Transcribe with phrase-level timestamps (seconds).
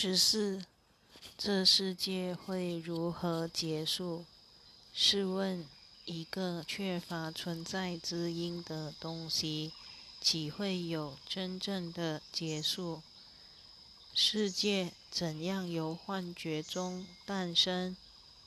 [0.00, 0.62] 十四，
[1.36, 4.24] 这世界会如何结束？
[4.94, 5.66] 试问，
[6.04, 9.72] 一个缺乏存在之因的东西，
[10.20, 13.02] 岂会有真正的结束？
[14.14, 17.96] 世界怎样由幻觉中诞生，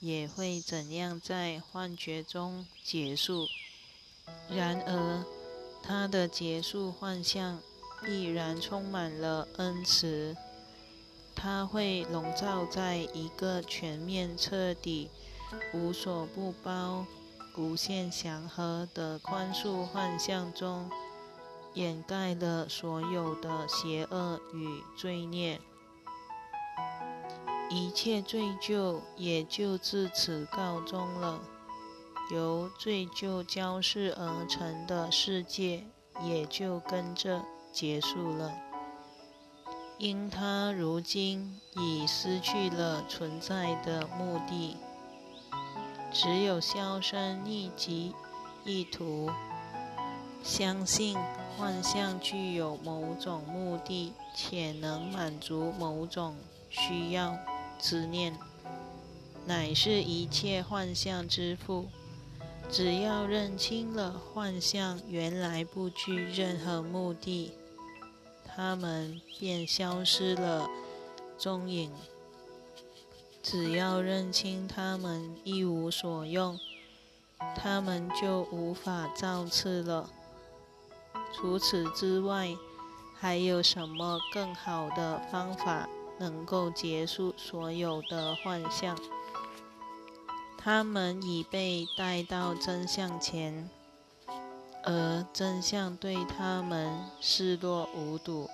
[0.00, 3.46] 也会怎样在幻觉中结束。
[4.50, 5.24] 然而，
[5.80, 7.62] 它的结束幻象
[8.04, 10.36] 必然充满了恩慈。
[11.36, 15.10] 它会笼罩在一个全面、彻底、
[15.72, 17.04] 无所不包、
[17.56, 20.90] 无限祥和的宽恕幻象中，
[21.74, 25.60] 掩盖了所有的邪恶与罪孽，
[27.70, 31.40] 一切罪疚也就自此告终了。
[32.32, 35.84] 由罪疚交织而成的世界
[36.24, 38.65] 也就跟着结束了。
[39.98, 44.76] 因他如今已失去了存在的目的，
[46.12, 48.14] 只有销声匿迹
[48.64, 49.30] 意图。
[50.42, 51.16] 相信
[51.56, 56.36] 幻象具有某种目的，且能满足某种
[56.68, 57.34] 需要
[57.78, 58.38] 之念，
[59.46, 61.86] 乃是一切幻象之父。
[62.70, 67.52] 只要认清了幻象原来不具任何目的。
[68.56, 70.66] 他们便消失了
[71.36, 71.92] 踪影。
[73.42, 76.58] 只要认清他们一无所用，
[77.54, 80.08] 他们就无法造次了。
[81.34, 82.56] 除此之外，
[83.14, 85.86] 还有什么更好的方法
[86.18, 88.98] 能够结束所有的幻象？
[90.56, 93.68] 他们已被带到真相前。
[94.86, 98.48] 而真相对他们视若无睹，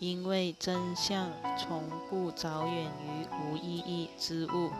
[0.00, 4.70] 因为真相从不着眼于无意义之物。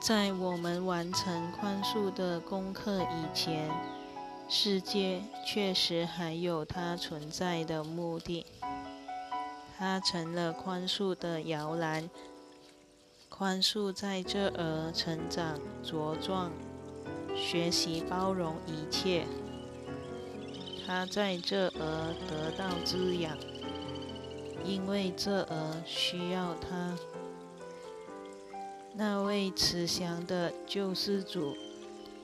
[0.00, 3.70] 在我们完成宽恕的功课以前，
[4.48, 8.44] 世界确实还有它存在的目的。
[9.78, 12.10] 它成了宽恕的摇篮，
[13.28, 16.50] 宽恕在这儿成长茁壮。
[17.40, 19.24] 学习包容一切，
[20.86, 23.38] 他在这儿得到滋养，
[24.64, 26.98] 因为这儿需要他。
[28.94, 31.56] 那位慈祥的救世主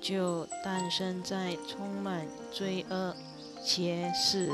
[0.00, 3.14] 就诞生在充满罪恶
[3.64, 4.50] 且使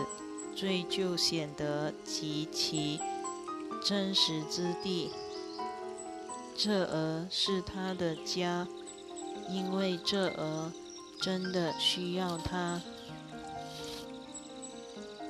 [0.55, 3.01] 罪就显得极其
[3.83, 5.11] 真实之地。
[6.57, 8.69] 这儿是他的家。
[9.53, 10.73] 因为这儿
[11.21, 12.81] 真的需要他，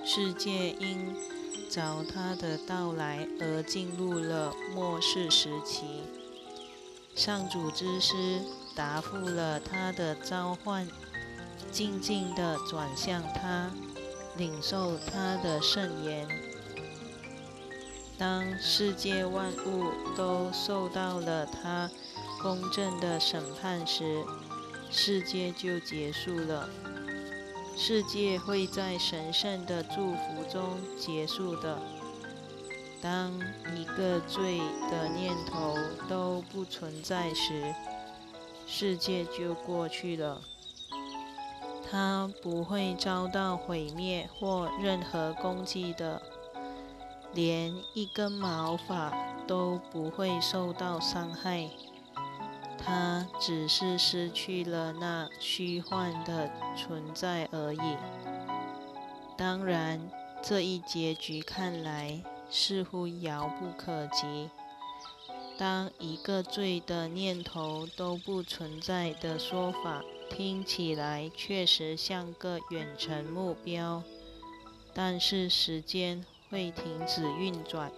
[0.05, 1.17] 世界因
[1.71, 6.03] 找他的到来而进入了末世时期。
[7.15, 8.41] 上主之师
[8.77, 10.87] 答复了他的召唤，
[11.73, 13.71] 静静地转向他，
[14.37, 16.29] 领受他的圣言。
[18.19, 21.91] 当世界万物都受到了他。
[22.43, 24.25] 公正的审判时，
[24.91, 26.69] 世界就结束了。
[27.77, 31.79] 世界会在神圣的祝福中结束的。
[33.03, 33.33] 当
[33.75, 34.59] 一个罪
[34.91, 35.75] 的念头
[36.09, 37.75] 都不存在时，
[38.67, 40.41] 世界就过去了。
[41.91, 46.21] 它不会遭到毁灭或任何攻击的，
[47.33, 49.13] 连一根毛发
[49.47, 51.71] 都不会受到伤害。
[52.83, 57.97] 他只是失去了那虚幻的存在而已。
[59.37, 60.01] 当然，
[60.43, 64.51] 这一结局看来似乎遥不可及。
[65.59, 74.03] 当一个罪的念头都不存在的说法，听起来确实像个远程目标。
[74.95, 77.93] 但是时间会停止运转，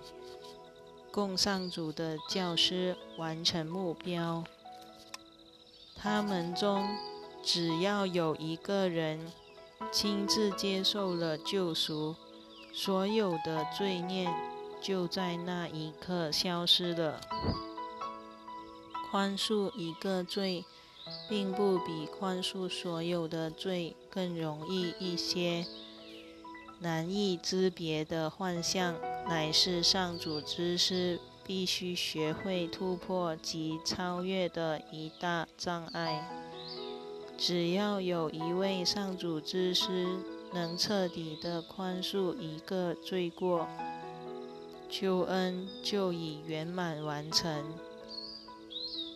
[1.10, 4.44] 供上主的教师完成目标。
[6.02, 6.84] 他们中，
[7.44, 9.30] 只要有一个人
[9.92, 12.16] 亲自接受了救赎，
[12.74, 14.28] 所有的罪孽
[14.80, 17.20] 就在那一刻消失了。
[19.12, 20.64] 宽恕一个罪，
[21.28, 25.64] 并不比宽恕所有的罪更容易一些。
[26.80, 28.96] 难以知别的幻象，
[29.28, 31.20] 乃是上主之师。
[31.44, 36.28] 必须学会突破及超越的一大障碍。
[37.38, 40.18] 只要有一位上主之师
[40.52, 43.66] 能彻底的宽恕一个罪过，
[44.88, 47.64] 救恩就已圆满完成。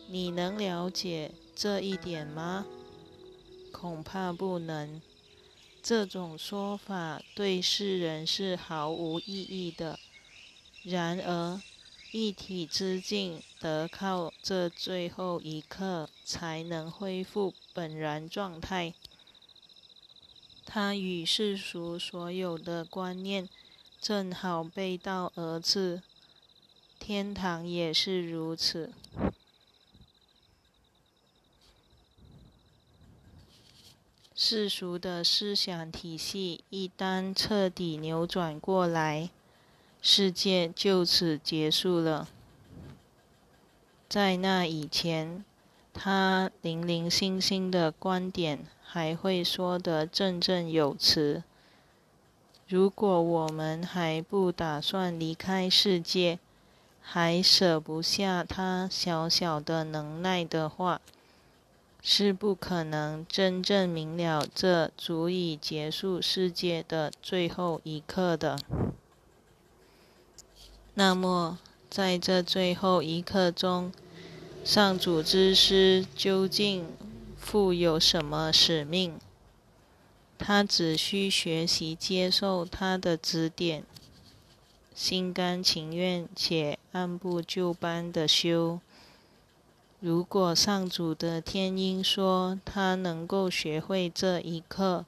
[0.09, 2.65] 你能了解这一点吗？
[3.71, 5.01] 恐怕不能。
[5.83, 9.97] 这种说法对世人是毫无意义的。
[10.83, 11.61] 然而，
[12.11, 18.93] 一体之境得靠这最后一刻才能恢复本然状态。
[20.65, 23.47] 它与世俗所有的观念
[23.99, 26.01] 正好背道而驰。
[26.99, 28.91] 天堂也是如此。
[34.39, 39.31] 世俗的思想体系一旦彻底扭转过来，
[40.01, 42.27] 世界就此结束了。
[44.07, 45.43] 在那以前，
[45.93, 51.43] 他零零星星的观点还会说得振振有词。
[52.67, 56.39] 如果我们还不打算离开世界，
[57.01, 61.01] 还舍不下他小小的能耐的话，
[62.01, 68.57] 是不可能真正明了这足以结束世界的最后一刻的。
[70.99, 71.59] 那么，
[71.91, 73.91] 在这最后一刻中，
[74.65, 76.87] 上主之师究竟
[77.37, 79.19] 负有什么使命？
[80.39, 83.83] 他只需学习接受他的指点，
[84.95, 88.79] 心甘情愿且按部就班的修。
[89.99, 95.05] 如果上主的天鹰说他能够学会这一刻，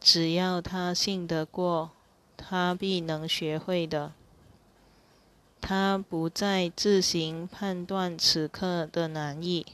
[0.00, 1.92] 只要他信得过，
[2.36, 4.12] 他必能学会的。
[5.60, 9.66] 他不再自行判断此刻的难易。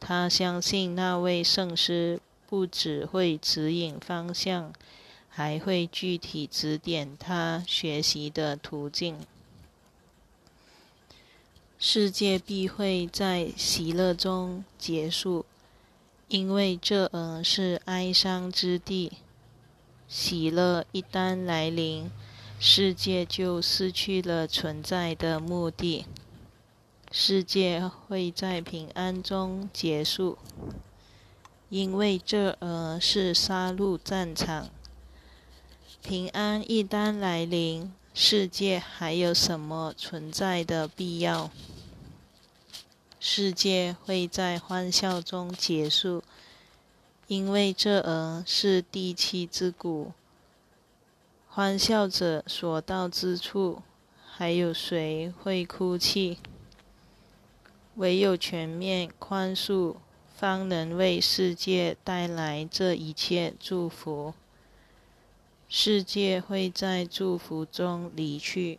[0.00, 4.72] 他相信那位圣师不只会指引方向，
[5.28, 9.18] 还会具体指点他学习的途径。
[11.78, 15.44] 世界必会在喜乐中结束，
[16.26, 19.12] 因为这儿是哀伤之地。
[20.08, 22.10] 喜乐一旦来临，
[22.58, 26.06] 世界就失去了存在的目的。
[27.10, 30.38] 世界会在平安中结束，
[31.68, 34.68] 因为这儿是杀戮战场。
[36.02, 37.92] 平安一旦来临。
[38.20, 41.52] 世界还有什么存在的必要？
[43.20, 46.24] 世界会在欢笑中结束，
[47.28, 50.12] 因为这儿是第七之谷。
[51.58, 53.82] 欢笑者所到之处，
[54.30, 56.38] 还有谁会哭泣？
[57.96, 59.96] 唯有全面宽恕，
[60.36, 64.34] 方能为世界带来这一切祝福。
[65.68, 68.78] 世界会在祝福中离去，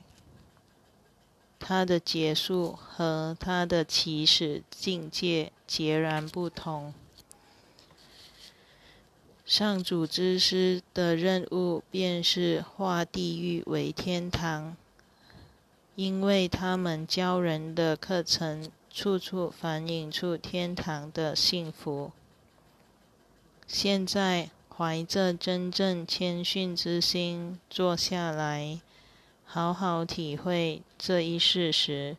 [1.60, 6.94] 它的结束和它的起始境界截然不同。
[9.50, 14.78] 上主之师的任务便是化地狱为天堂，
[15.96, 22.12] 因为他们教人的课程处处反映出天堂的幸福。
[23.66, 24.52] 现在。
[24.78, 28.80] 怀着真正谦逊之心坐下来，
[29.44, 32.16] 好好体会这一事实。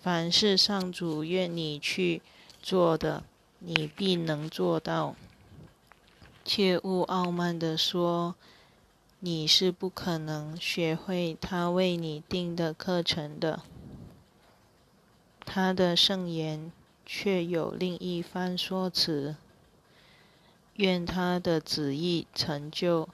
[0.00, 2.22] 凡是上主愿你去
[2.62, 3.24] 做的，
[3.58, 5.16] 你必能做到。
[6.46, 8.36] 切勿傲慢地说，
[9.18, 13.64] 你是不可能学会他为你定的课程的。
[15.44, 16.70] 他的圣言
[17.04, 19.34] 却有另一番说辞。
[20.74, 23.08] 愿他的旨意成就。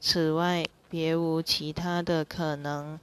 [0.00, 2.98] 此外，别无其他的可能。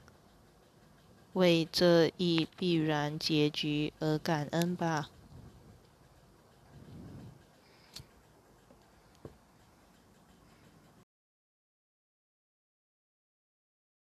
[1.34, 5.08] 为这一必然结局而感恩吧。